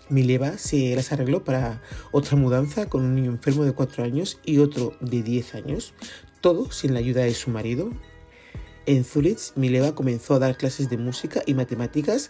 Mileva 0.10 0.58
se 0.58 0.96
las 0.96 1.12
arregló 1.12 1.44
para 1.44 1.82
otra 2.12 2.36
mudanza 2.36 2.88
con 2.90 3.02
un 3.02 3.16
niño 3.16 3.32
enfermo 3.32 3.64
de 3.64 3.72
4 3.72 4.04
años 4.04 4.40
y 4.44 4.58
otro 4.60 4.94
de 5.00 5.24
10 5.24 5.56
años, 5.56 5.94
todo 6.42 6.70
sin 6.72 6.94
la 6.94 7.00
ayuda 7.00 7.24
de 7.24 7.34
su 7.34 7.50
marido. 7.50 7.92
En 8.86 9.06
Zurich, 9.06 9.54
Mileva 9.56 9.96
comenzó 9.96 10.34
a 10.34 10.40
dar 10.40 10.58
clases 10.58 10.90
de 10.90 10.98
música 10.98 11.44
y 11.46 11.54
matemáticas 11.54 12.30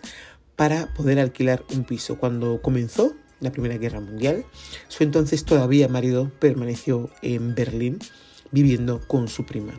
para 0.56 0.94
poder 0.94 1.20
alquilar 1.20 1.66
un 1.74 1.84
piso. 1.84 2.18
Cuando 2.18 2.62
comenzó 2.62 3.16
la 3.40 3.52
Primera 3.52 3.78
Guerra 3.78 4.00
Mundial, 4.00 4.46
su 4.88 5.04
entonces 5.04 5.44
todavía 5.44 5.88
marido 5.88 6.32
permaneció 6.40 7.10
en 7.24 7.56
Berlín 7.56 8.00
viviendo 8.52 9.02
con 9.08 9.28
su 9.28 9.46
prima 9.46 9.74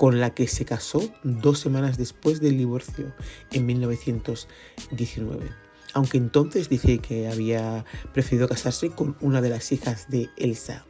con 0.00 0.18
la 0.18 0.30
que 0.30 0.48
se 0.48 0.64
casó 0.64 1.12
dos 1.24 1.58
semanas 1.58 1.98
después 1.98 2.40
del 2.40 2.56
divorcio 2.56 3.12
en 3.52 3.66
1919 3.66 5.50
aunque 5.92 6.16
entonces 6.16 6.70
dice 6.70 7.00
que 7.00 7.28
había 7.28 7.84
preferido 8.14 8.48
casarse 8.48 8.88
con 8.88 9.14
una 9.20 9.42
de 9.42 9.50
las 9.50 9.72
hijas 9.72 10.08
de 10.08 10.30
Elsa. 10.38 10.86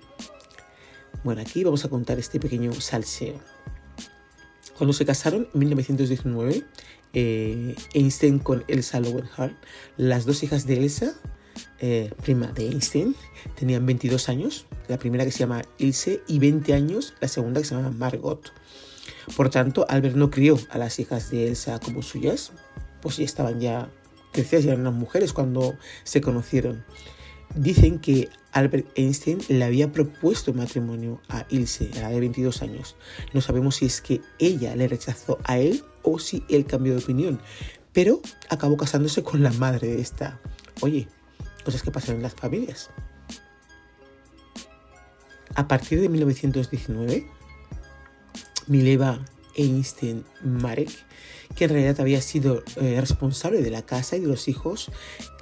Bueno, 1.25 1.40
aquí 1.40 1.64
vamos 1.64 1.85
a 1.85 1.88
contar 1.88 2.21
este 2.21 2.38
pequeño 2.38 2.73
salseo. 2.73 3.40
Cuando 4.79 4.93
se 4.93 5.05
casaron 5.05 5.49
en 5.55 5.59
1919, 5.59 6.62
eh, 7.14 7.75
Einstein 7.95 8.38
con 8.38 8.62
Elsa 8.69 9.00
Lowenhart, 9.00 9.55
las 9.97 10.25
dos 10.25 10.45
hijas 10.45 10.67
de 10.67 10.76
Elsa, 10.76 11.14
eh, 11.81 12.12
prima 12.23 12.49
de 12.49 12.67
Einstein, 12.67 13.17
tenían 13.59 13.87
22 13.87 14.29
años, 14.29 14.67
la 14.87 14.99
primera 14.99 15.25
que 15.25 15.33
se 15.33 15.38
llama 15.38 15.62
Ilse, 15.79 16.23
y 16.29 16.38
20 16.38 16.75
años, 16.75 17.14
la 17.21 17.29
segunda 17.29 17.61
que 17.61 17.67
se 17.67 17.75
llama 17.75 17.90
Margot. 17.90 18.52
Por 19.37 19.51
tanto, 19.51 19.87
Albert 19.89 20.17
no 20.17 20.31
crió 20.31 20.59
a 20.71 20.79
las 20.79 20.99
hijas 20.99 21.31
de 21.31 21.49
Elsa 21.49 21.79
como 21.81 22.03
suyas, 22.03 22.53
pues 23.01 23.17
ya 23.17 23.25
estaban 23.25 23.61
ya 23.61 23.91
crecidas 24.33 24.65
y 24.65 24.69
eran 24.69 24.81
unas 24.81 24.95
mujeres 24.95 25.33
cuando 25.33 25.77
se 26.05 26.21
conocieron. 26.21 26.85
Dicen 27.55 27.99
que 27.99 28.29
Albert 28.53 28.87
Einstein 28.97 29.39
le 29.49 29.65
había 29.65 29.93
propuesto 29.93 30.53
matrimonio 30.53 31.21
a 31.29 31.47
Ilse 31.51 31.91
a 31.97 32.03
la 32.03 32.11
de 32.11 32.21
22 32.21 32.63
años. 32.63 32.97
No 33.33 33.41
sabemos 33.41 33.77
si 33.77 33.87
es 33.87 34.01
que 34.01 34.21
ella 34.39 34.75
le 34.77 34.89
rechazó 34.89 35.39
a 35.45 35.59
él 35.59 35.83
o 36.03 36.19
si 36.19 36.45
él 36.49 36.65
cambió 36.65 36.95
de 36.95 37.03
opinión, 37.03 37.41
pero 37.93 38.21
acabó 38.49 38.77
casándose 38.77 39.23
con 39.23 39.43
la 39.43 39.53
madre 39.53 39.89
de 39.89 40.01
esta. 40.01 40.41
Oye, 40.81 41.09
cosas 41.65 41.83
que 41.83 41.91
pasan 41.91 42.17
en 42.17 42.23
las 42.23 42.35
familias. 42.35 42.91
A 45.55 45.67
partir 45.67 46.01
de 46.01 46.09
1919, 46.09 47.27
Mileva 48.71 49.19
Einstein 49.57 50.25
Marek, 50.45 50.91
que 51.57 51.65
en 51.65 51.71
realidad 51.71 52.00
había 52.00 52.21
sido 52.21 52.62
eh, 52.81 53.00
responsable 53.00 53.62
de 53.62 53.71
la 53.71 53.83
casa 53.83 54.17
y 54.17 54.21
de 54.21 54.29
los 54.29 54.47
hijos, 54.47 54.93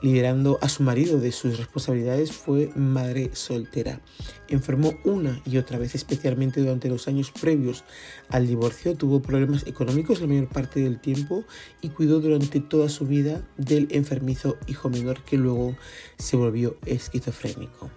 liderando 0.00 0.58
a 0.62 0.70
su 0.70 0.82
marido 0.82 1.20
de 1.20 1.30
sus 1.30 1.58
responsabilidades, 1.58 2.32
fue 2.32 2.70
madre 2.74 3.30
soltera. 3.34 4.00
Enfermó 4.48 4.94
una 5.04 5.42
y 5.44 5.58
otra 5.58 5.78
vez, 5.78 5.94
especialmente 5.94 6.60
durante 6.60 6.88
los 6.88 7.06
años 7.06 7.30
previos 7.30 7.84
al 8.30 8.46
divorcio, 8.46 8.96
tuvo 8.96 9.20
problemas 9.20 9.66
económicos 9.66 10.22
la 10.22 10.26
mayor 10.26 10.48
parte 10.48 10.80
del 10.80 10.98
tiempo 10.98 11.44
y 11.82 11.90
cuidó 11.90 12.20
durante 12.20 12.60
toda 12.60 12.88
su 12.88 13.06
vida 13.06 13.46
del 13.58 13.88
enfermizo 13.90 14.56
hijo 14.66 14.88
menor 14.88 15.22
que 15.22 15.36
luego 15.36 15.76
se 16.16 16.38
volvió 16.38 16.78
esquizofrénico. 16.86 17.90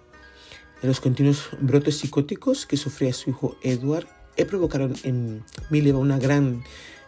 Los 0.82 1.00
continuos 1.00 1.48
brotes 1.60 1.96
psicóticos 1.96 2.66
que 2.66 2.76
sufría 2.76 3.14
su 3.14 3.30
hijo 3.30 3.56
Edward 3.62 4.08
provocaron 4.48 4.94
en 5.04 5.44
Mileva 5.70 5.98
una 5.98 6.18
gran 6.18 6.62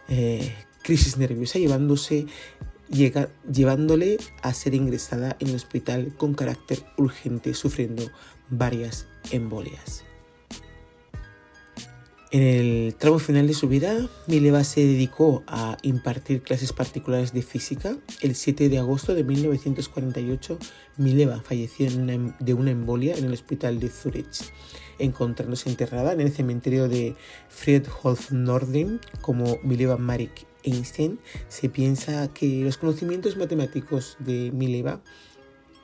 eh, 0.07 0.53
crisis 0.83 1.17
nerviosa, 1.17 1.59
llevándose, 1.59 2.27
llega, 2.89 3.29
llevándole 3.51 4.17
a 4.41 4.53
ser 4.53 4.73
ingresada 4.73 5.35
en 5.39 5.49
el 5.49 5.55
hospital 5.55 6.13
con 6.17 6.33
carácter 6.33 6.79
urgente, 6.97 7.53
sufriendo 7.53 8.09
varias 8.49 9.07
embolias. 9.31 10.03
En 12.35 12.43
el 12.43 12.95
tramo 12.95 13.17
final 13.17 13.47
de 13.47 13.53
su 13.53 13.69
vida, 13.69 14.09
Mileva 14.27 14.65
se 14.65 14.81
dedicó 14.81 15.45
a 15.47 15.77
impartir 15.83 16.41
clases 16.41 16.73
particulares 16.73 17.31
de 17.31 17.41
física. 17.41 17.95
El 18.19 18.35
7 18.35 18.67
de 18.67 18.77
agosto 18.77 19.15
de 19.15 19.23
1948, 19.23 20.59
Mileva 20.97 21.39
falleció 21.39 21.89
de 21.89 22.53
una 22.53 22.71
embolia 22.71 23.15
en 23.15 23.23
el 23.23 23.31
hospital 23.31 23.79
de 23.79 23.87
Zurich, 23.87 24.51
encontrándose 24.99 25.69
enterrada 25.69 26.11
en 26.11 26.19
el 26.19 26.33
cementerio 26.33 26.89
de 26.89 27.15
Friedhof 27.47 28.31
Norden 28.31 28.99
como 29.21 29.57
Mileva 29.63 29.95
Marik 29.95 30.45
Einstein, 30.63 31.19
se 31.47 31.69
piensa 31.69 32.27
que 32.33 32.65
los 32.65 32.75
conocimientos 32.75 33.37
matemáticos 33.37 34.17
de 34.19 34.51
Mileva 34.51 35.01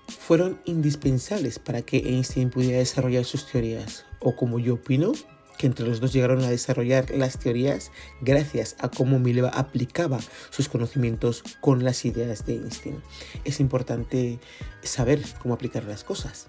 fueron 0.10 0.60
indispensables 0.66 1.60
para 1.60 1.82
que 1.82 2.00
Einstein 2.00 2.50
pudiera 2.50 2.80
desarrollar 2.80 3.24
sus 3.24 3.50
teorías, 3.50 4.04
o 4.20 4.36
como 4.36 4.60
yo 4.60 4.74
opino, 4.74 5.14
que 5.58 5.68
entre 5.68 5.86
los 5.86 6.00
dos 6.00 6.14
llegaron 6.14 6.44
a 6.44 6.50
desarrollar 6.50 7.10
las 7.12 7.38
teorías 7.38 7.92
gracias 8.22 8.76
a 8.80 8.90
cómo 8.90 9.20
Mileva 9.20 9.50
aplicaba 9.50 10.20
sus 10.50 10.70
conocimientos 10.70 11.44
con 11.60 11.84
las 11.84 12.06
ideas 12.06 12.46
de 12.46 12.56
Einstein. 12.56 13.02
Es 13.46 13.60
importante 13.60 14.40
saber 14.82 15.22
cómo 15.42 15.54
aplicar 15.54 15.84
las 15.84 16.04
cosas. 16.04 16.48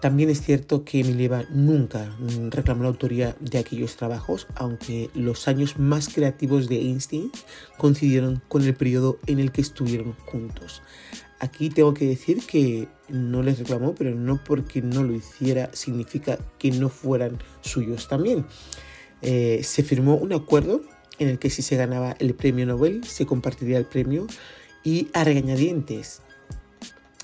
También 0.00 0.30
es 0.30 0.40
cierto 0.40 0.82
que 0.82 1.04
Mileva 1.04 1.44
nunca 1.50 2.10
reclamó 2.48 2.84
la 2.84 2.88
autoría 2.88 3.36
de 3.38 3.58
aquellos 3.58 3.96
trabajos, 3.96 4.46
aunque 4.54 5.10
los 5.14 5.46
años 5.46 5.78
más 5.78 6.08
creativos 6.08 6.70
de 6.70 6.80
Einstein 6.80 7.30
coincidieron 7.76 8.42
con 8.48 8.62
el 8.64 8.74
periodo 8.74 9.18
en 9.26 9.40
el 9.40 9.52
que 9.52 9.60
estuvieron 9.60 10.14
juntos. 10.24 10.80
Aquí 11.40 11.70
tengo 11.70 11.94
que 11.94 12.06
decir 12.06 12.44
que 12.46 12.86
no 13.08 13.42
les 13.42 13.58
reclamó, 13.58 13.94
pero 13.94 14.14
no 14.14 14.42
porque 14.44 14.82
no 14.82 15.02
lo 15.02 15.14
hiciera 15.14 15.70
significa 15.72 16.38
que 16.58 16.70
no 16.70 16.88
fueran 16.88 17.38
suyos 17.62 18.08
también. 18.08 18.44
Eh, 19.22 19.62
se 19.64 19.82
firmó 19.82 20.16
un 20.16 20.32
acuerdo 20.32 20.82
en 21.18 21.28
el 21.28 21.38
que 21.38 21.50
si 21.50 21.62
se 21.62 21.76
ganaba 21.76 22.16
el 22.18 22.34
premio 22.34 22.66
Nobel 22.66 23.04
se 23.04 23.26
compartiría 23.26 23.78
el 23.78 23.84
premio 23.84 24.26
y 24.82 25.08
a 25.12 25.24
regañadientes 25.24 26.22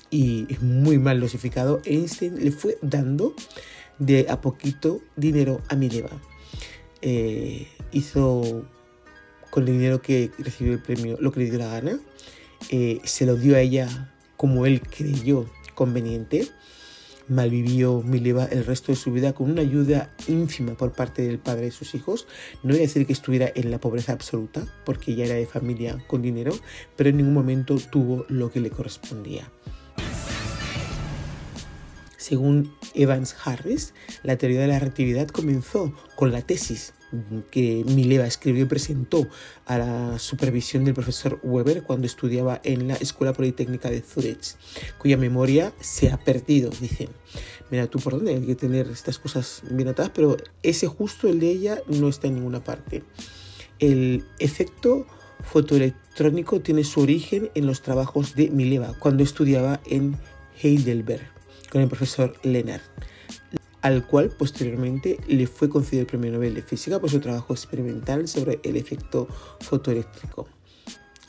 y 0.09 0.47
muy 0.61 0.99
mal 0.99 1.19
dosificado, 1.19 1.81
Einstein 1.85 2.43
le 2.43 2.51
fue 2.51 2.77
dando 2.81 3.35
de 3.99 4.27
a 4.29 4.41
poquito 4.41 5.01
dinero 5.15 5.61
a 5.69 5.75
Mileva. 5.75 6.11
Eh, 7.01 7.67
hizo 7.91 8.65
con 9.49 9.63
el 9.67 9.73
dinero 9.73 10.01
que 10.01 10.31
recibió 10.39 10.73
el 10.73 10.81
premio 10.81 11.17
lo 11.19 11.31
que 11.31 11.41
le 11.41 11.49
dio 11.49 11.59
la 11.59 11.67
gana. 11.67 11.99
Eh, 12.69 13.01
se 13.03 13.25
lo 13.25 13.35
dio 13.35 13.55
a 13.55 13.61
ella 13.61 14.13
como 14.35 14.65
él 14.65 14.81
creyó 14.81 15.49
conveniente. 15.75 16.47
Malvivió 17.29 18.01
Mileva 18.03 18.45
el 18.45 18.65
resto 18.65 18.93
de 18.93 18.95
su 18.95 19.11
vida 19.11 19.33
con 19.33 19.51
una 19.51 19.61
ayuda 19.61 20.09
ínfima 20.27 20.75
por 20.75 20.93
parte 20.93 21.23
del 21.23 21.39
padre 21.39 21.65
de 21.65 21.71
sus 21.71 21.93
hijos. 21.93 22.25
No 22.63 22.69
voy 22.69 22.79
a 22.79 22.81
decir 22.81 23.05
que 23.05 23.13
estuviera 23.13 23.51
en 23.53 23.69
la 23.69 23.79
pobreza 23.79 24.13
absoluta, 24.13 24.65
porque 24.85 25.11
ella 25.11 25.25
era 25.25 25.35
de 25.35 25.45
familia 25.45 26.01
con 26.07 26.21
dinero, 26.21 26.53
pero 26.95 27.09
en 27.09 27.17
ningún 27.17 27.33
momento 27.33 27.77
tuvo 27.91 28.25
lo 28.29 28.49
que 28.49 28.61
le 28.61 28.69
correspondía. 28.69 29.51
Según 32.15 32.73
Evans 32.93 33.35
Harris, 33.43 33.93
la 34.23 34.37
teoría 34.37 34.61
de 34.61 34.67
la 34.67 34.79
reactividad 34.79 35.27
comenzó 35.27 35.93
con 36.15 36.31
la 36.31 36.41
tesis 36.41 36.93
que 37.51 37.83
Mileva 37.85 38.25
escribió 38.25 38.63
y 38.63 38.67
presentó 38.67 39.27
a 39.65 39.77
la 39.77 40.19
supervisión 40.19 40.85
del 40.85 40.93
profesor 40.93 41.39
Weber 41.43 41.83
cuando 41.83 42.07
estudiaba 42.07 42.59
en 42.63 42.87
la 42.87 42.95
Escuela 42.95 43.33
Politécnica 43.33 43.89
de 43.89 44.01
Zurich, 44.01 44.55
cuya 44.97 45.17
memoria 45.17 45.73
se 45.79 46.09
ha 46.09 46.17
perdido, 46.17 46.69
dicen. 46.81 47.09
Mira 47.69 47.87
tú 47.87 47.99
por 47.99 48.13
dónde 48.13 48.33
hay 48.33 48.41
que 48.41 48.55
tener 48.55 48.87
estas 48.87 49.19
cosas 49.19 49.61
bien 49.69 49.89
atadas, 49.89 50.11
pero 50.15 50.37
ese 50.63 50.87
justo, 50.87 51.27
el 51.27 51.39
de 51.39 51.49
ella, 51.49 51.81
no 51.87 52.07
está 52.07 52.27
en 52.27 52.35
ninguna 52.35 52.63
parte. 52.63 53.03
El 53.79 54.23
efecto 54.39 55.05
fotoelectrónico 55.43 56.61
tiene 56.61 56.83
su 56.83 57.01
origen 57.01 57.49
en 57.55 57.67
los 57.67 57.81
trabajos 57.81 58.35
de 58.35 58.49
Mileva 58.49 58.93
cuando 58.99 59.23
estudiaba 59.23 59.81
en 59.85 60.17
Heidelberg 60.61 61.21
con 61.69 61.81
el 61.81 61.87
profesor 61.87 62.33
Lennart, 62.43 62.83
al 63.81 64.05
cual 64.05 64.29
posteriormente 64.29 65.19
le 65.27 65.47
fue 65.47 65.69
concedido 65.69 66.01
el 66.01 66.07
Premio 66.07 66.31
Nobel 66.31 66.55
de 66.55 66.61
Física 66.61 66.99
por 66.99 67.09
su 67.09 67.19
trabajo 67.19 67.53
experimental 67.53 68.27
sobre 68.27 68.59
el 68.63 68.75
efecto 68.75 69.27
fotoeléctrico. 69.59 70.47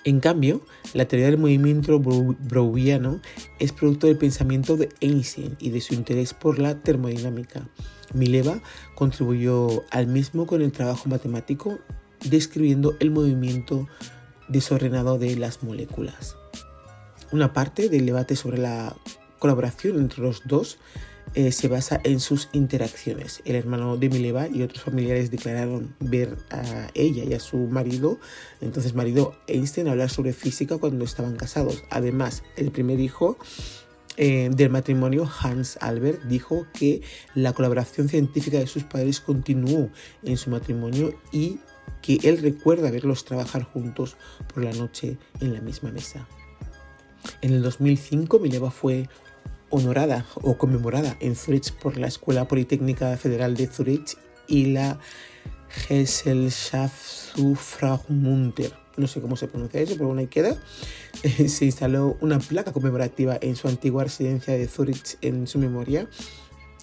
En 0.04 0.20
cambio, 0.20 0.62
la 0.94 1.06
teoría 1.06 1.26
del 1.26 1.38
movimiento 1.38 1.98
browniano 2.00 3.20
es 3.58 3.72
producto 3.72 4.06
del 4.06 4.16
pensamiento 4.16 4.76
de 4.76 4.88
Einstein 5.00 5.56
y 5.58 5.70
de 5.70 5.80
su 5.80 5.92
interés 5.94 6.32
por 6.32 6.58
la 6.58 6.80
termodinámica. 6.80 7.68
Mileva 8.14 8.62
contribuyó 8.94 9.84
al 9.90 10.06
mismo 10.06 10.46
con 10.46 10.62
el 10.62 10.72
trabajo 10.72 11.08
matemático 11.08 11.78
describiendo 12.24 12.96
el 13.00 13.10
movimiento 13.10 13.86
desordenado 14.48 15.18
de 15.18 15.36
las 15.36 15.62
moléculas. 15.62 16.36
Una 17.30 17.52
parte 17.52 17.88
del 17.88 18.06
debate 18.06 18.34
sobre 18.34 18.58
la 18.58 18.96
colaboración 19.38 19.98
entre 19.98 20.22
los 20.22 20.42
dos 20.46 20.78
eh, 21.34 21.52
se 21.52 21.68
basa 21.68 22.00
en 22.04 22.20
sus 22.20 22.48
interacciones. 22.52 23.42
El 23.44 23.56
hermano 23.56 23.96
de 23.96 24.08
Mileva 24.08 24.48
y 24.48 24.62
otros 24.62 24.82
familiares 24.82 25.30
declararon 25.30 25.94
ver 26.00 26.36
a 26.50 26.88
ella 26.94 27.24
y 27.24 27.34
a 27.34 27.40
su 27.40 27.56
marido, 27.56 28.18
entonces 28.60 28.94
marido 28.94 29.34
Einstein, 29.46 29.88
hablar 29.88 30.10
sobre 30.10 30.32
física 30.32 30.78
cuando 30.78 31.04
estaban 31.04 31.36
casados. 31.36 31.84
Además, 31.90 32.42
el 32.56 32.70
primer 32.70 33.00
hijo 33.00 33.38
eh, 34.16 34.50
del 34.52 34.70
matrimonio, 34.70 35.30
Hans 35.40 35.78
Albert, 35.80 36.22
dijo 36.24 36.66
que 36.72 37.02
la 37.34 37.52
colaboración 37.52 38.08
científica 38.08 38.58
de 38.58 38.66
sus 38.66 38.82
padres 38.84 39.20
continuó 39.20 39.90
en 40.24 40.36
su 40.36 40.50
matrimonio 40.50 41.14
y 41.30 41.60
que 42.02 42.18
él 42.24 42.38
recuerda 42.38 42.90
verlos 42.90 43.24
trabajar 43.24 43.62
juntos 43.62 44.16
por 44.52 44.64
la 44.64 44.72
noche 44.72 45.18
en 45.40 45.52
la 45.52 45.60
misma 45.60 45.92
mesa. 45.92 46.26
En 47.42 47.52
el 47.52 47.62
2005, 47.62 48.38
Mileva 48.38 48.70
fue 48.70 49.08
honorada 49.70 50.26
o 50.34 50.56
conmemorada 50.56 51.16
en 51.20 51.36
Zurich 51.36 51.72
por 51.72 51.96
la 51.96 52.06
Escuela 52.06 52.48
Politécnica 52.48 53.16
Federal 53.16 53.56
de 53.56 53.66
Zurich 53.66 54.16
y 54.46 54.66
la 54.66 54.98
Gesellschaft 55.68 57.36
Fraumünter. 57.56 58.72
No 58.96 59.06
sé 59.06 59.20
cómo 59.20 59.36
se 59.36 59.46
pronuncia 59.46 59.80
eso, 59.80 59.94
pero 59.94 60.06
bueno, 60.06 60.20
ahí 60.20 60.26
queda. 60.26 60.56
se 61.46 61.64
instaló 61.64 62.16
una 62.20 62.38
placa 62.38 62.72
conmemorativa 62.72 63.38
en 63.40 63.54
su 63.54 63.68
antigua 63.68 64.04
residencia 64.04 64.54
de 64.54 64.66
Zurich 64.66 65.16
en 65.20 65.46
su 65.46 65.58
memoria. 65.58 66.08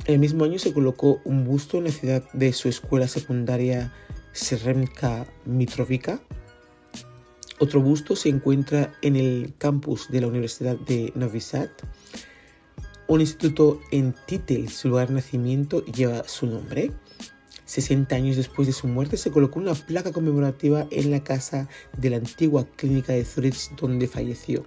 El 0.06 0.20
mismo 0.20 0.44
año 0.44 0.60
se 0.60 0.74
colocó 0.74 1.22
un 1.24 1.46
busto 1.46 1.78
en 1.78 1.86
la 1.86 1.92
ciudad 1.92 2.24
de 2.34 2.54
su 2.54 2.70
escuela 2.70 3.08
secundaria 3.08 3.92
Sremska 4.34 5.26
Mitrovica. 5.46 6.20
Otro 7.60 7.82
busto 7.82 8.16
se 8.16 8.30
encuentra 8.30 8.94
en 9.02 9.16
el 9.16 9.54
campus 9.58 10.10
de 10.10 10.22
la 10.22 10.28
Universidad 10.28 10.78
de 10.78 11.12
Novi 11.16 11.40
Sad. 11.40 11.70
Un 13.08 13.22
instituto 13.22 13.82
en 13.92 14.16
Titel, 14.26 14.68
su 14.70 14.90
lugar 14.90 15.10
de 15.10 15.16
nacimiento, 15.16 15.86
lleva 15.86 16.28
su 16.28 16.48
nombre. 16.48 16.92
60 17.66 18.16
años 18.16 18.36
después 18.36 18.68
de 18.68 18.74
su 18.74 18.88
muerte 18.88 19.16
se 19.18 19.30
colocó 19.30 19.60
una 19.60 19.76
placa 19.76 20.12
conmemorativa 20.12 20.88
en 20.90 21.12
la 21.12 21.24
casa 21.24 21.70
de 21.96 22.10
la 22.10 22.18
antigua 22.18 22.66
clínica 22.76 23.14
de 23.14 23.24
Zurich 23.24 23.76
donde 23.76 24.08
falleció. 24.08 24.66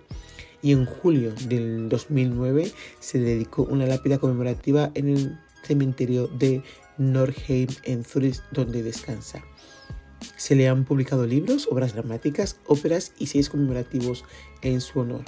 Y 0.63 0.71
en 0.71 0.87
julio 0.87 1.33
del 1.49 1.89
2009 1.89 2.73
se 3.01 3.19
dedicó 3.19 3.65
una 3.65 3.87
lápida 3.87 4.19
conmemorativa 4.19 4.93
en 4.95 5.09
el 5.09 5.39
cementerio 5.65 6.29
de 6.29 6.63
Nordheim 6.97 7.69
en 7.83 8.05
Zurich 8.05 8.41
donde 8.53 8.85
descansa. 8.85 9.43
Se 10.37 10.55
le 10.55 10.69
han 10.69 10.85
publicado 10.85 11.27
libros, 11.27 11.69
obras 11.71 11.93
dramáticas, 11.93 12.61
óperas 12.67 13.13
y 13.19 13.27
seis 13.27 13.49
conmemorativos 13.51 14.25
en 14.63 14.81
su 14.81 15.01
honor. 15.01 15.25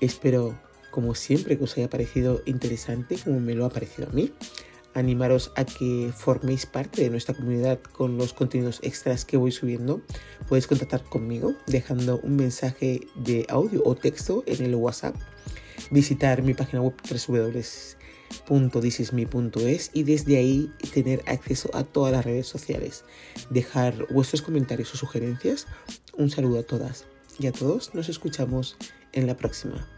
Espero 0.00 0.58
como 0.94 1.16
siempre 1.16 1.58
que 1.58 1.64
os 1.64 1.76
haya 1.76 1.90
parecido 1.90 2.40
interesante, 2.46 3.18
como 3.18 3.40
me 3.40 3.54
lo 3.54 3.64
ha 3.64 3.70
parecido 3.70 4.08
a 4.08 4.12
mí. 4.12 4.30
animaros 4.94 5.50
a 5.56 5.64
que 5.64 6.12
forméis 6.16 6.66
parte 6.66 7.02
de 7.02 7.10
nuestra 7.10 7.34
comunidad 7.34 7.80
con 7.80 8.16
los 8.16 8.32
contenidos 8.32 8.78
extras 8.84 9.24
que 9.24 9.36
voy 9.36 9.50
subiendo. 9.50 10.02
Puedes 10.48 10.68
contactar 10.68 11.02
conmigo 11.02 11.56
dejando 11.66 12.20
un 12.22 12.36
mensaje 12.36 13.00
de 13.16 13.44
audio 13.48 13.82
o 13.84 13.96
texto 13.96 14.44
en 14.46 14.64
el 14.64 14.76
WhatsApp. 14.76 15.16
Visitar 15.90 16.42
mi 16.42 16.54
página 16.54 16.80
web 16.80 16.94
www.thisisme.es 18.46 19.90
y 19.94 20.04
desde 20.04 20.36
ahí 20.36 20.70
tener 20.92 21.24
acceso 21.26 21.70
a 21.74 21.82
todas 21.82 22.12
las 22.12 22.24
redes 22.24 22.46
sociales. 22.46 23.04
Dejar 23.50 24.06
vuestros 24.12 24.42
comentarios 24.42 24.94
o 24.94 24.96
sugerencias. 24.96 25.66
Un 26.16 26.30
saludo 26.30 26.60
a 26.60 26.62
todas 26.62 27.06
y 27.40 27.48
a 27.48 27.52
todos. 27.52 27.96
Nos 27.96 28.08
escuchamos 28.08 28.76
en 29.12 29.26
la 29.26 29.36
próxima. 29.36 29.88